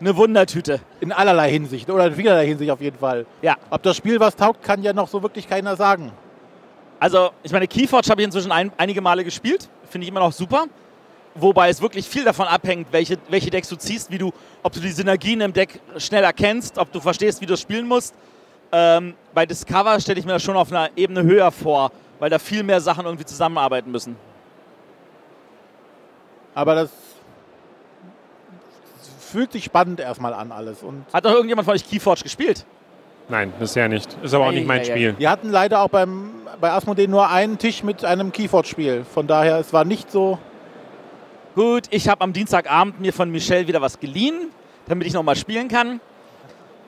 [0.00, 0.80] eine Wundertüte.
[1.00, 3.24] In allerlei Hinsicht oder in vielerlei Hinsicht auf jeden Fall.
[3.40, 6.12] Ja, Ob das Spiel was taugt, kann ja noch so wirklich keiner sagen.
[7.00, 9.68] also ich meine, Keyforge habe ich inzwischen ein, einige Male gespielt.
[9.92, 10.64] Finde ich immer noch super.
[11.34, 14.80] Wobei es wirklich viel davon abhängt, welche, welche Decks du ziehst, wie du, ob du
[14.80, 18.14] die Synergien im Deck schnell erkennst, ob du verstehst, wie du es spielen musst.
[18.72, 22.38] Ähm, bei Discover stelle ich mir das schon auf einer Ebene höher vor, weil da
[22.38, 24.16] viel mehr Sachen irgendwie zusammenarbeiten müssen.
[26.54, 26.90] Aber das
[29.20, 30.82] fühlt sich spannend erstmal an alles.
[30.82, 32.64] Und Hat doch irgendjemand von euch Keyforge gespielt?
[33.28, 34.16] Nein, bisher nicht.
[34.22, 34.90] Ist aber auch Ei, nicht mein ei, ei.
[34.90, 35.14] Spiel.
[35.18, 36.30] wir hatten leider auch beim,
[36.60, 39.04] bei Asmodee nur einen Tisch mit einem Keyforge-Spiel.
[39.04, 40.38] Von daher, es war nicht so.
[41.54, 44.50] Gut, ich habe am Dienstagabend mir von Michelle wieder was geliehen,
[44.86, 46.00] damit ich nochmal spielen kann.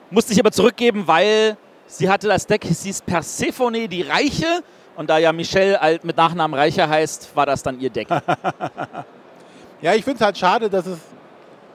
[0.09, 4.63] Musste ich aber zurückgeben, weil sie hatte das Deck, es hieß Persephone, die Reiche.
[4.95, 8.07] Und da ja Michelle mit Nachnamen Reiche heißt, war das dann ihr Deck.
[9.81, 10.97] Ja, ich finde es halt schade, dass es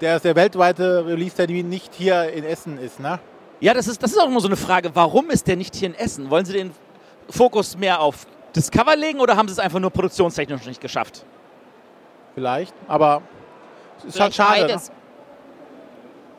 [0.00, 2.98] der, der weltweite Release-Termin nicht hier in Essen ist.
[2.98, 3.20] Ne?
[3.60, 4.90] Ja, das ist, das ist auch immer so eine Frage.
[4.94, 6.30] Warum ist der nicht hier in Essen?
[6.30, 6.72] Wollen sie den
[7.28, 11.24] Fokus mehr auf Discover legen oder haben sie es einfach nur produktionstechnisch nicht geschafft?
[12.34, 12.74] Vielleicht.
[12.88, 13.22] Aber
[13.98, 14.74] es ist halt vielleicht schade.
[14.74, 14.80] Ne?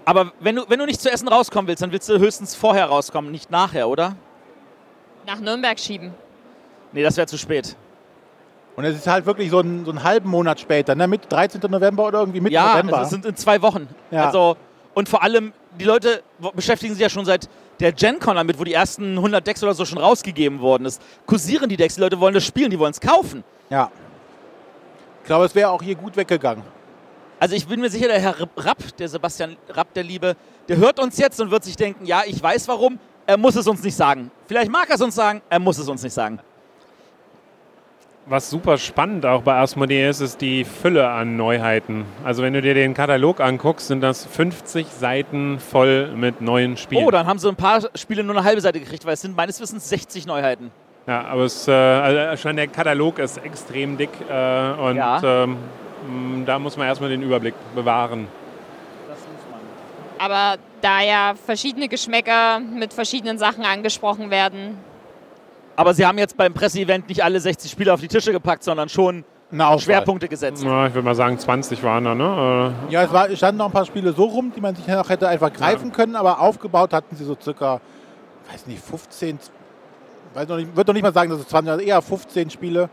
[0.03, 2.87] Aber wenn du, wenn du nicht zu Essen rauskommen willst, dann willst du höchstens vorher
[2.87, 4.15] rauskommen, nicht nachher, oder?
[5.27, 6.13] Nach Nürnberg schieben.
[6.91, 7.75] Nee, das wäre zu spät.
[8.75, 11.07] Und es ist halt wirklich so, ein, so einen halben Monat später, ne?
[11.07, 11.61] mit 13.
[11.69, 12.97] November oder irgendwie Mitte Ja, November.
[12.97, 13.87] also es sind in zwei Wochen.
[14.09, 14.25] Ja.
[14.25, 14.57] Also,
[14.93, 16.21] und vor allem, die Leute
[16.55, 19.83] beschäftigen sich ja schon seit der GenCon damit, wo die ersten 100 Decks oder so
[19.83, 20.85] schon rausgegeben wurden.
[20.85, 23.43] Es kursieren die Decks, die Leute wollen das spielen, die wollen es kaufen.
[23.69, 23.91] ja.
[25.21, 26.63] Ich glaube, es wäre auch hier gut weggegangen.
[27.39, 30.35] Also ich bin mir sicher, der Herr Rapp, der Sebastian Rapp, der Liebe,
[30.67, 33.67] der hört uns jetzt und wird sich denken, ja, ich weiß warum, er muss es
[33.67, 34.31] uns nicht sagen.
[34.47, 36.39] Vielleicht mag er es uns sagen, er muss es uns nicht sagen.
[38.27, 42.05] Was super spannend auch bei Asmodee ist, ist die Fülle an Neuheiten.
[42.23, 47.03] Also wenn du dir den Katalog anguckst, sind das 50 Seiten voll mit neuen Spielen.
[47.05, 49.35] Oh, dann haben sie ein paar Spiele nur eine halbe Seite gekriegt, weil es sind
[49.35, 50.71] meines Wissens 60 Neuheiten.
[51.07, 55.19] Ja, aber es, äh, also schon der Katalog ist extrem dick äh, und Ja.
[55.43, 55.57] ähm,
[56.07, 58.27] mh, da muss man erstmal den Überblick bewahren.
[60.19, 64.77] Aber da ja verschiedene Geschmäcker mit verschiedenen Sachen angesprochen werden,
[65.81, 68.87] Aber sie haben jetzt beim Presseevent nicht alle 60 Spiele auf die Tische gepackt, sondern
[68.87, 69.25] schon.
[69.79, 70.63] Schwerpunkte gesetzt.
[70.63, 72.73] Ja, ich würde mal sagen, 20 waren da, ne?
[72.89, 75.27] Ja, es, war, standen noch ein paar Spiele so rum, die man sich noch hätte
[75.27, 77.81] einfach greifen können, aber aufgebaut hatten sie so circa,
[78.49, 79.39] weiß nicht, 15,
[80.35, 82.83] weiß noch nicht, würde noch nicht mal sagen, dass es 20, also eher 15 Spiele.
[82.83, 82.87] Äh,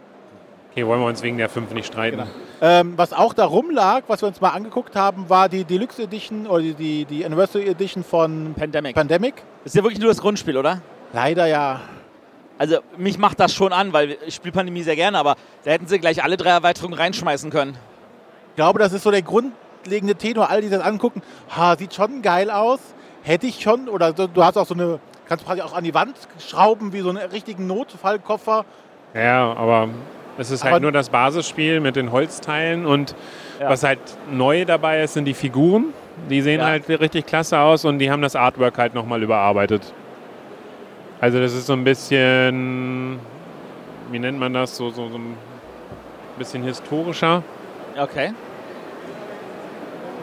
[0.72, 2.16] okay, wollen wir uns wegen der 5 nicht streiten.
[2.16, 2.31] Genau.
[2.61, 6.46] Ähm, was auch da rumlag, was wir uns mal angeguckt haben, war die Deluxe Edition
[6.46, 8.94] oder die, die, die Anniversary Edition von Pandemic.
[8.94, 9.37] Pandemic.
[9.62, 10.81] Das ist ja wirklich nur das Grundspiel, oder?
[11.12, 11.81] Leider ja.
[12.59, 15.87] Also mich macht das schon an, weil ich spiele Pandemie sehr gerne, aber da hätten
[15.87, 17.77] sie gleich alle drei Erweiterungen reinschmeißen können.
[18.51, 20.51] Ich glaube, das ist so der grundlegende Tenor.
[20.51, 21.23] Alle, die das angucken,
[21.57, 22.81] ha, sieht schon geil aus.
[23.23, 23.88] Hätte ich schon.
[23.88, 27.11] Oder du hast auch so eine, kannst quasi auch an die Wand schrauben, wie so
[27.11, 28.64] einen richtigen Notfallkoffer.
[29.14, 29.88] Ja, aber
[30.37, 33.14] es ist halt Aber- nur das Basisspiel mit den Holzteilen und
[33.61, 33.71] Ja.
[33.71, 34.01] was halt
[34.33, 35.87] neu dabei ist, sind die Figuren.
[36.29, 36.66] Die sehen Ja.
[36.66, 39.92] halt richtig klasse aus und die haben das Artwork halt nochmal überarbeitet.
[41.20, 43.18] Also das ist so ein bisschen,
[44.11, 45.37] wie nennt man das, so, so, so ein
[46.38, 47.42] bisschen historischer,
[47.96, 48.33] Okay.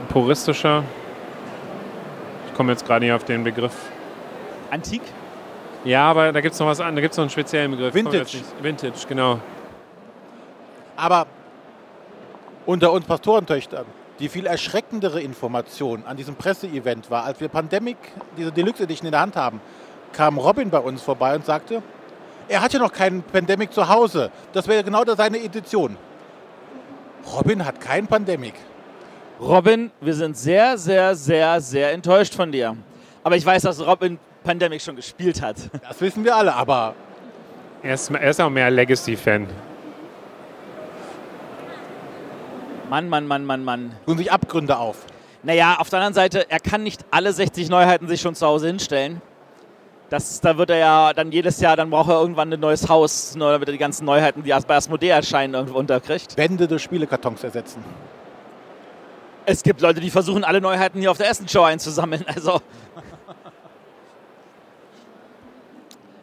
[0.10, 0.84] puristischer.
[2.48, 3.74] Ich komme jetzt gerade nicht auf den Begriff.
[4.72, 5.02] Antik?
[5.84, 7.94] Ja, aber da gibt es noch was an, da gibt es noch einen speziellen Begriff.
[7.94, 8.38] Vintage.
[8.62, 9.40] Vintage, genau.
[10.96, 11.28] Aber
[12.66, 13.86] unter uns Pastorentöchtern,
[14.20, 17.98] die viel erschreckendere Information an diesem Presseevent war, als wir Pandemic,
[18.38, 19.60] diese Deluxe Edition in der Hand haben,
[20.16, 21.82] kam Robin bei uns vorbei und sagte,
[22.48, 24.32] er hat ja noch keinen Pandemic zu Hause.
[24.54, 25.98] Das wäre genau da seine Edition.
[27.34, 28.54] Robin hat keinen Pandemic.
[29.40, 32.78] Robin, wir sind sehr, sehr, sehr, sehr enttäuscht von dir.
[33.24, 35.58] Aber ich weiß, dass Robin Pandemic schon gespielt hat.
[35.88, 36.94] Das wissen wir alle, aber
[37.82, 39.48] Er ist, er ist auch mehr Legacy-Fan.
[42.90, 43.92] Mann, Mann, Mann, Mann, Mann.
[44.06, 44.98] tun sich Abgründe auf.
[45.42, 48.68] Naja, auf der anderen Seite, er kann nicht alle 60 Neuheiten sich schon zu Hause
[48.68, 49.22] hinstellen.
[50.10, 53.36] Das, da wird er ja dann jedes Jahr, dann braucht er irgendwann ein neues Haus,
[53.36, 56.38] nur damit er die ganzen Neuheiten, die bei Asmodee erscheinen, irgendwo unterkriegt.
[56.38, 57.84] Wände des Spielekartons ersetzen.
[59.48, 62.24] Es gibt Leute, die versuchen, alle Neuheiten hier auf der Essen Show einzusammeln.
[62.36, 62.62] Also.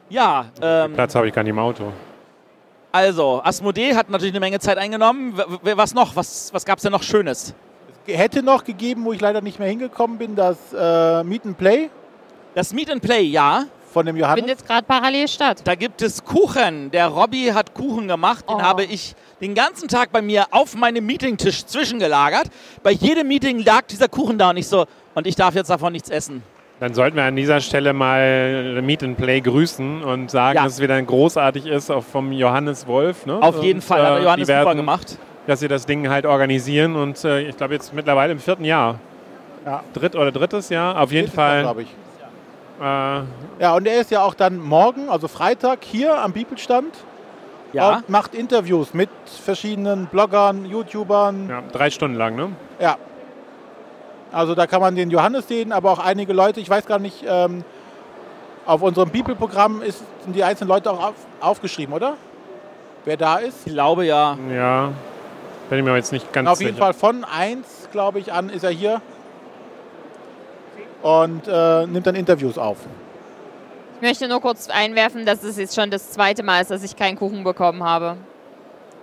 [0.08, 1.90] Ja, ähm, Platz habe ich gar nicht im Auto.
[2.92, 5.32] Also, Asmodee hat natürlich eine Menge Zeit eingenommen.
[5.62, 6.14] Was noch?
[6.14, 7.54] Was, was gab es denn noch Schönes?
[8.04, 11.88] Hätte noch gegeben, wo ich leider nicht mehr hingekommen bin, das äh, Meet and Play
[12.54, 13.64] Das Meet and Play, ja.
[13.92, 14.40] von dem Johannes.
[14.44, 15.60] Findet gerade parallel statt.
[15.64, 16.90] Da gibt es Kuchen.
[16.90, 18.48] Der Robby hat Kuchen gemacht.
[18.48, 18.62] Den Oh.
[18.62, 22.44] habe ich den ganzen Tag bei mir auf meinem Meetingtisch zwischengelagert.
[22.82, 25.92] Bei jedem Meeting lag dieser Kuchen da und ich so, und ich darf jetzt davon
[25.92, 26.42] nichts essen.
[26.80, 30.64] Dann sollten wir an dieser Stelle mal Meet and Play grüßen und sagen, Ja.
[30.64, 33.26] dass es wieder großartig ist, auch vom Johannes Wolf.
[33.26, 33.40] Ne?
[33.42, 35.18] Auf jeden Und, Fall, hat äh, der Johannes die super gemacht.
[35.46, 38.98] Dass sie das Ding halt organisieren und äh, ich glaube jetzt mittlerweile im vierten Jahr.
[39.66, 39.82] Ja.
[39.92, 41.62] Dritt oder drittes Jahr, auf jeden Fall.
[41.62, 41.88] glaube ich.
[42.80, 42.84] Äh,
[43.60, 46.94] Ja, und er ist ja auch dann morgen, also Freitag, hier am Bibelstand
[47.72, 47.96] Ja.
[47.96, 49.10] und macht Interviews mit
[49.44, 51.48] verschiedenen Bloggern, YouTubern.
[51.48, 52.48] ja, drei Stunden lang, ne?
[52.80, 52.96] Ja.
[54.32, 57.24] Also da kann man den Johannes sehen, aber auch einige Leute, ich weiß gar nicht,
[57.26, 57.64] ähm,
[58.64, 62.14] auf unserem Bibelprogramm ist, sind die einzelnen Leute auch auf, aufgeschrieben, oder?
[63.04, 63.66] Wer da ist?
[63.66, 64.36] Ich glaube ja.
[64.54, 64.92] Ja,
[65.68, 66.84] bin ich mir jetzt nicht ganz auf jeden sicher.
[66.84, 69.02] Fall von 1, glaube ich, an ist er hier
[71.02, 72.78] und äh, nimmt dann Interviews auf.
[73.96, 76.96] Ich möchte nur kurz einwerfen, dass es jetzt schon das zweite Mal ist, dass ich
[76.96, 78.16] keinen Kuchen bekommen habe.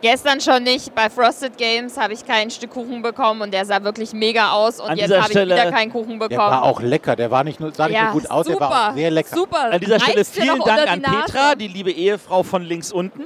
[0.01, 0.95] Gestern schon nicht.
[0.95, 4.79] Bei Frosted Games habe ich kein Stück Kuchen bekommen und der sah wirklich mega aus.
[4.79, 6.29] Und An jetzt habe ich Stelle- wieder keinen Kuchen bekommen.
[6.29, 8.59] Der war auch lecker, der war nicht nur, sah nicht ja, nur gut aus, der
[8.59, 9.35] war auch sehr lecker.
[9.35, 9.71] Super.
[9.71, 11.01] An dieser Stelle Reißt dir vielen Dank an.
[11.01, 13.23] Petra, die liebe Ehefrau von links unten.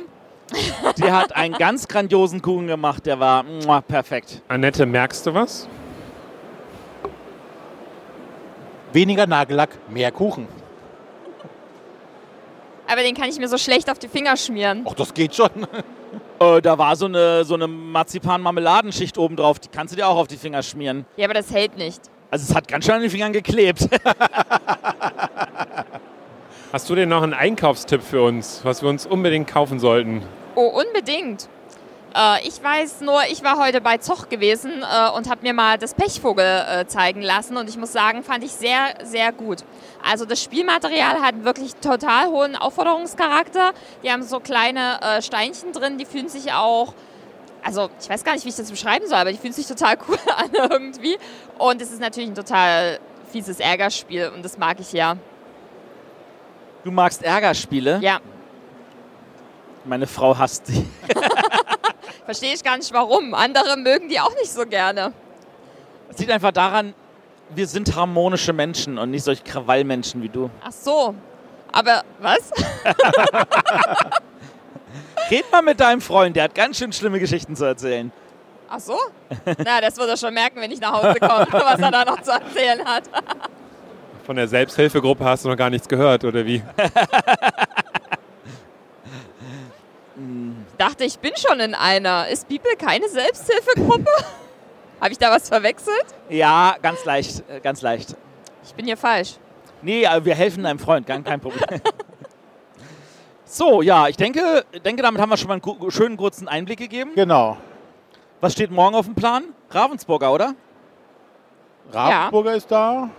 [0.97, 4.41] Die hat einen ganz grandiosen Kuchen gemacht, der war muah, perfekt.
[4.47, 5.67] Annette, merkst du was?
[8.93, 10.47] Weniger Nagellack, mehr Kuchen.
[12.88, 14.86] Aber den kann ich mir so schlecht auf die Finger schmieren.
[14.88, 15.49] Ach, das geht schon.
[16.39, 20.17] Äh, da war so eine, so eine Marzipan-Marmeladenschicht oben drauf, die kannst du dir auch
[20.17, 21.06] auf die Finger schmieren.
[21.17, 22.01] Ja, aber das hält nicht.
[22.29, 23.88] Also es hat ganz schön an den Fingern geklebt.
[26.71, 30.23] Hast du denn noch einen Einkaufstipp für uns, was wir uns unbedingt kaufen sollten?
[30.56, 31.47] Oh, unbedingt.
[32.15, 35.78] Äh, ich weiß nur, ich war heute bei Zoch gewesen äh, und habe mir mal
[35.78, 39.63] das Pechvogel äh, zeigen lassen und ich muss sagen, fand ich sehr, sehr gut.
[40.08, 43.71] Also das Spielmaterial hat wirklich total hohen Aufforderungscharakter.
[44.04, 46.93] Die haben so kleine äh, Steinchen drin, die fühlen sich auch,
[47.63, 49.97] also ich weiß gar nicht, wie ich das beschreiben soll, aber die fühlen sich total
[50.08, 51.17] cool an irgendwie.
[51.58, 52.99] Und es ist natürlich ein total
[53.32, 55.17] fieses Ärgerspiel und das mag ich ja.
[56.84, 57.99] Du magst Ärgerspiele?
[58.02, 58.19] Ja,
[59.86, 60.86] Meine Frau hasst sie.
[62.25, 63.33] verstehe ich gar nicht warum.
[63.33, 65.13] Andere mögen die auch nicht so gerne.
[66.09, 66.93] Das liegt einfach daran,
[67.49, 70.49] wir sind harmonische Menschen und nicht solche Krawallmenschen wie du.
[70.63, 71.15] Ach so.
[71.71, 72.51] Aber was?
[75.31, 78.12] Red mal mit deinem Freund, der hat ganz schön schlimme Geschichten zu erzählen.
[78.69, 78.97] Ach so?
[79.63, 82.21] Na, das wird er schon merken, wenn ich nach Hause komme, was er da noch
[82.21, 83.03] zu erzählen hat.
[84.25, 86.63] Von der Selbsthilfegruppe hast du noch gar nichts gehört, oder wie?
[90.84, 92.28] Ich dachte, ich bin schon in einer.
[92.28, 94.12] Ist Bibel keine Selbsthilfegruppe?
[95.00, 96.04] Habe ich da was verwechselt?
[96.28, 98.17] Ja, ganz leicht, äh, ganz leicht.
[98.65, 99.38] Ich bin hier falsch.
[99.82, 101.63] Nee, aber wir helfen deinem Freund, gar kein Problem.
[103.46, 107.12] So, ja, ich denke, denke, damit haben wir schon mal einen schönen kurzen Einblick gegeben.
[107.13, 107.56] Genau.
[108.41, 109.43] Was steht morgen auf dem Plan?
[109.69, 110.56] Ravensburger, oder?
[111.91, 113.10] Ravensburger ist da.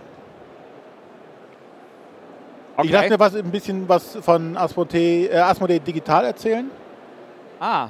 [2.83, 6.69] Ich lasse mir was, ein bisschen was von Asmodee, äh, Asmodee Digital erzählen.
[7.65, 7.89] Ah,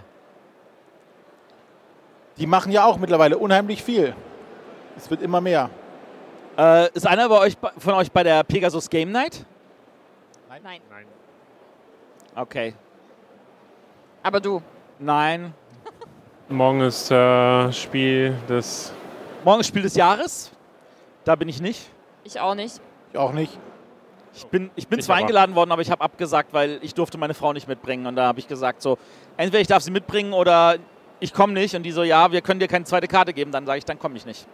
[2.37, 4.15] Die machen ja auch mittlerweile unheimlich viel.
[4.95, 5.69] Es wird immer mehr.
[6.57, 9.45] äh, ist einer bei euch, von euch bei der Pegasus Game Night?
[10.47, 10.79] Nein.
[10.89, 11.05] Nein.
[12.35, 12.73] Okay.
[14.23, 14.61] Aber du.
[14.97, 15.53] Nein.
[16.47, 18.93] Morgen ist äh, Spiel des.
[19.43, 20.51] Morgen ist Spiel des Jahres.
[21.25, 21.89] Da bin ich nicht.
[22.23, 22.79] Ich auch nicht.
[23.11, 23.59] Ich auch nicht.
[24.35, 27.17] Ich bin, ich bin Ich zwar eingeladen worden, aber ich habe abgesagt, weil ich durfte
[27.17, 28.05] meine Frau nicht mitbringen.
[28.05, 28.97] Und da habe ich gesagt, so,
[29.37, 30.75] entweder ich darf sie mitbringen oder
[31.19, 31.75] ich komme nicht.
[31.75, 33.51] Und die so, ja, wir können dir keine zweite Karte geben.
[33.51, 34.45] Dann sage ich, dann komme ich nicht.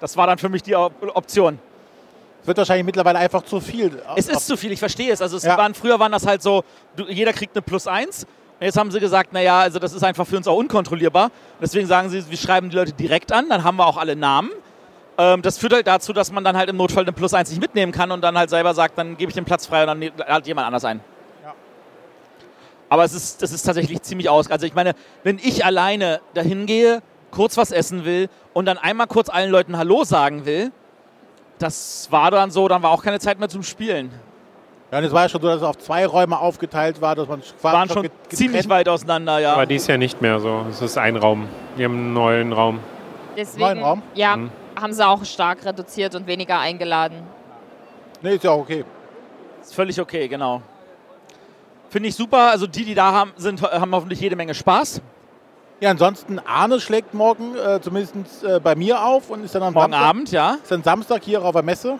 [0.00, 1.58] Das war dann für mich die Op Option.
[2.42, 4.02] Es wird wahrscheinlich mittlerweile einfach zu viel.
[4.16, 5.22] Es ist zu viel, ich verstehe es.
[5.22, 5.56] Also es Ja.
[5.56, 6.64] waren, früher waren das halt so,
[6.96, 8.26] du, jeder kriegt eine Plus eins.
[8.60, 11.30] Jetzt haben sie gesagt, naja, also das ist einfach für uns auch unkontrollierbar.
[11.60, 14.50] Deswegen sagen sie, wir schreiben die Leute direkt an, dann haben wir auch alle Namen.
[15.18, 17.60] Ähm, das führt halt dazu, dass man dann halt im Notfall eine Plus eins nicht
[17.60, 19.98] mitnehmen kann und dann halt selber sagt, dann gebe ich den Platz frei und dann
[19.98, 21.00] ne- halt jemand anders ein.
[21.44, 21.52] Ja.
[22.88, 24.50] Aber es ist, das ist tatsächlich ziemlich aus.
[24.50, 29.06] Also ich meine, wenn ich alleine dahin gehe, kurz was essen will und dann einmal
[29.06, 30.72] kurz allen Leuten Hallo sagen will,
[31.58, 34.10] das war dann so, dann war auch keine Zeit mehr zum Spielen.
[34.90, 37.28] Ja, und es war ja schon so, dass es auf zwei Räume aufgeteilt war, dass
[37.28, 39.52] man quasi waren schon ziemlich weit auseinander, ja.
[39.54, 40.66] Aber dies Jahr nicht mehr so.
[40.70, 41.48] Es ist ein Raum.
[41.76, 42.80] Wir haben einen neuen Raum.
[43.36, 44.02] Deswegen, Neuen Raum?
[44.14, 44.50] Ja, Mhm.
[44.82, 47.22] Haben sie auch stark reduziert und weniger eingeladen.
[48.20, 48.84] Nee, ist ja auch okay.
[49.60, 50.60] Ist völlig okay, genau.
[51.88, 52.50] Finde ich super.
[52.50, 55.00] Also die, die da haben, sind, haben hoffentlich jede Menge Spaß.
[55.80, 59.74] Ja, ansonsten Arne schlägt morgen äh, zumindest äh, bei mir auf und ist dann am
[59.74, 60.56] Morgen Samstag, Abend, ja.
[60.62, 61.98] ist dann Samstag hier auf der Messe.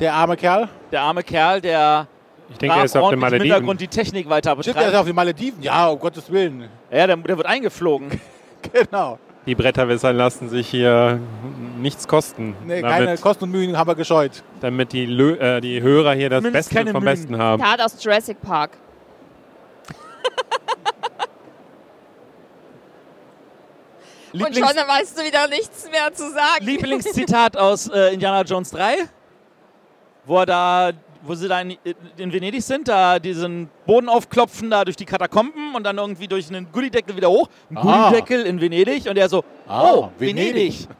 [0.00, 0.68] Der arme Kerl.
[0.90, 2.06] Der arme Kerl, der
[2.50, 3.52] Ich denke, er ist auf den ordentlich im Malediven.
[3.52, 5.00] Hintergrund die Technik weiter Stimmt, der ist betreibt.
[5.00, 5.62] auf den Malediven.
[5.62, 6.68] Ja, um Gottes Willen.
[6.90, 8.20] Ja, der, der wird eingeflogen.
[8.72, 9.20] Genau.
[9.46, 11.20] Die Bretterwisser lassen sich hier
[11.78, 14.42] nichts kosten, Nee, keine damit, Kosten und Mühen haben wir gescheut.
[14.60, 17.14] damit die, Lö äh, die Hörer hier das Zumindest Beste keine vom Mühen.
[17.14, 17.62] Besten haben.
[17.62, 18.72] Tat aus Jurassic Park.
[24.32, 26.64] Und Lieblings schon weißt du wieder nichts mehr zu sagen.
[26.64, 28.96] Lieblingszitat aus äh, Indiana Jones 3,
[30.26, 31.76] wo er da, wo sie da in,
[32.16, 36.48] in Venedig sind, da diesen Boden aufklopfen, da durch die Katakomben und dann irgendwie durch
[36.48, 37.48] einen Gullideckel wieder hoch.
[37.70, 37.82] Ein Ah.
[38.08, 40.54] Gullideckel in Venedig und er so, Ah, oh, Venedig.
[40.54, 40.88] Venedig.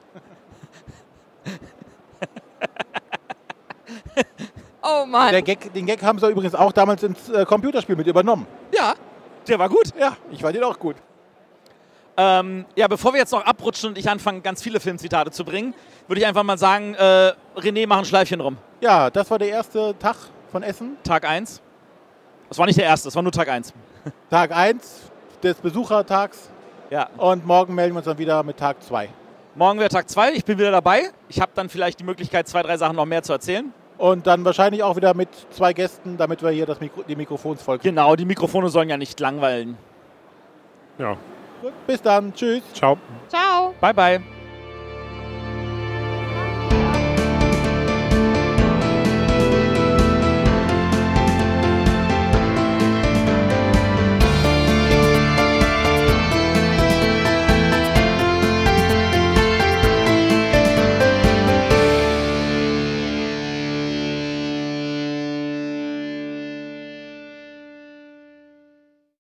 [4.89, 5.33] Oh Mann.
[5.33, 8.47] Der Gag, den Gag haben sie übrigens auch damals ins äh, Computerspiel mit übernommen.
[8.73, 8.95] Ja,
[9.49, 9.93] der war gut.
[9.99, 10.95] Ja, ich fand den auch gut.
[12.17, 15.75] Ähm, ja, bevor wir jetzt noch abrutschen und ich anfange, ganz viele Filmzitate zu bringen,
[16.09, 18.57] würde ich einfach mal sagen, äh, René, mach ein Schleifchen rum.
[18.81, 20.17] Ja, das war der erste Tag
[20.51, 20.97] von Essen.
[21.05, 21.61] Tag 1.
[22.49, 23.75] Das war nicht der erste, das war nur Tag 1.
[24.31, 25.11] Tag 1
[25.43, 26.51] des Besuchertags.
[26.91, 27.09] Ja.
[27.19, 29.11] Und morgen melden wir uns dann wieder mit Tag 2.
[29.55, 31.11] Morgen wäre Tag 2, ich bin wieder dabei.
[31.29, 33.73] Ich habe dann vielleicht die Möglichkeit, zwei, drei Sachen noch mehr zu erzählen.
[33.99, 37.63] Und dann wahrscheinlich auch wieder mit zwei Gästen, damit wir hier das Mikro die Mikrofons
[37.63, 37.95] voll kriegen.
[37.97, 39.79] Genau, die Mikrofone sollen ja nicht langweilen.
[40.99, 41.17] Ja,
[41.61, 42.33] Gut, bis dann.
[42.35, 42.63] Tschüss.
[42.75, 42.99] ciao.
[43.29, 43.75] Ciao.
[43.81, 44.36] Bye, bye.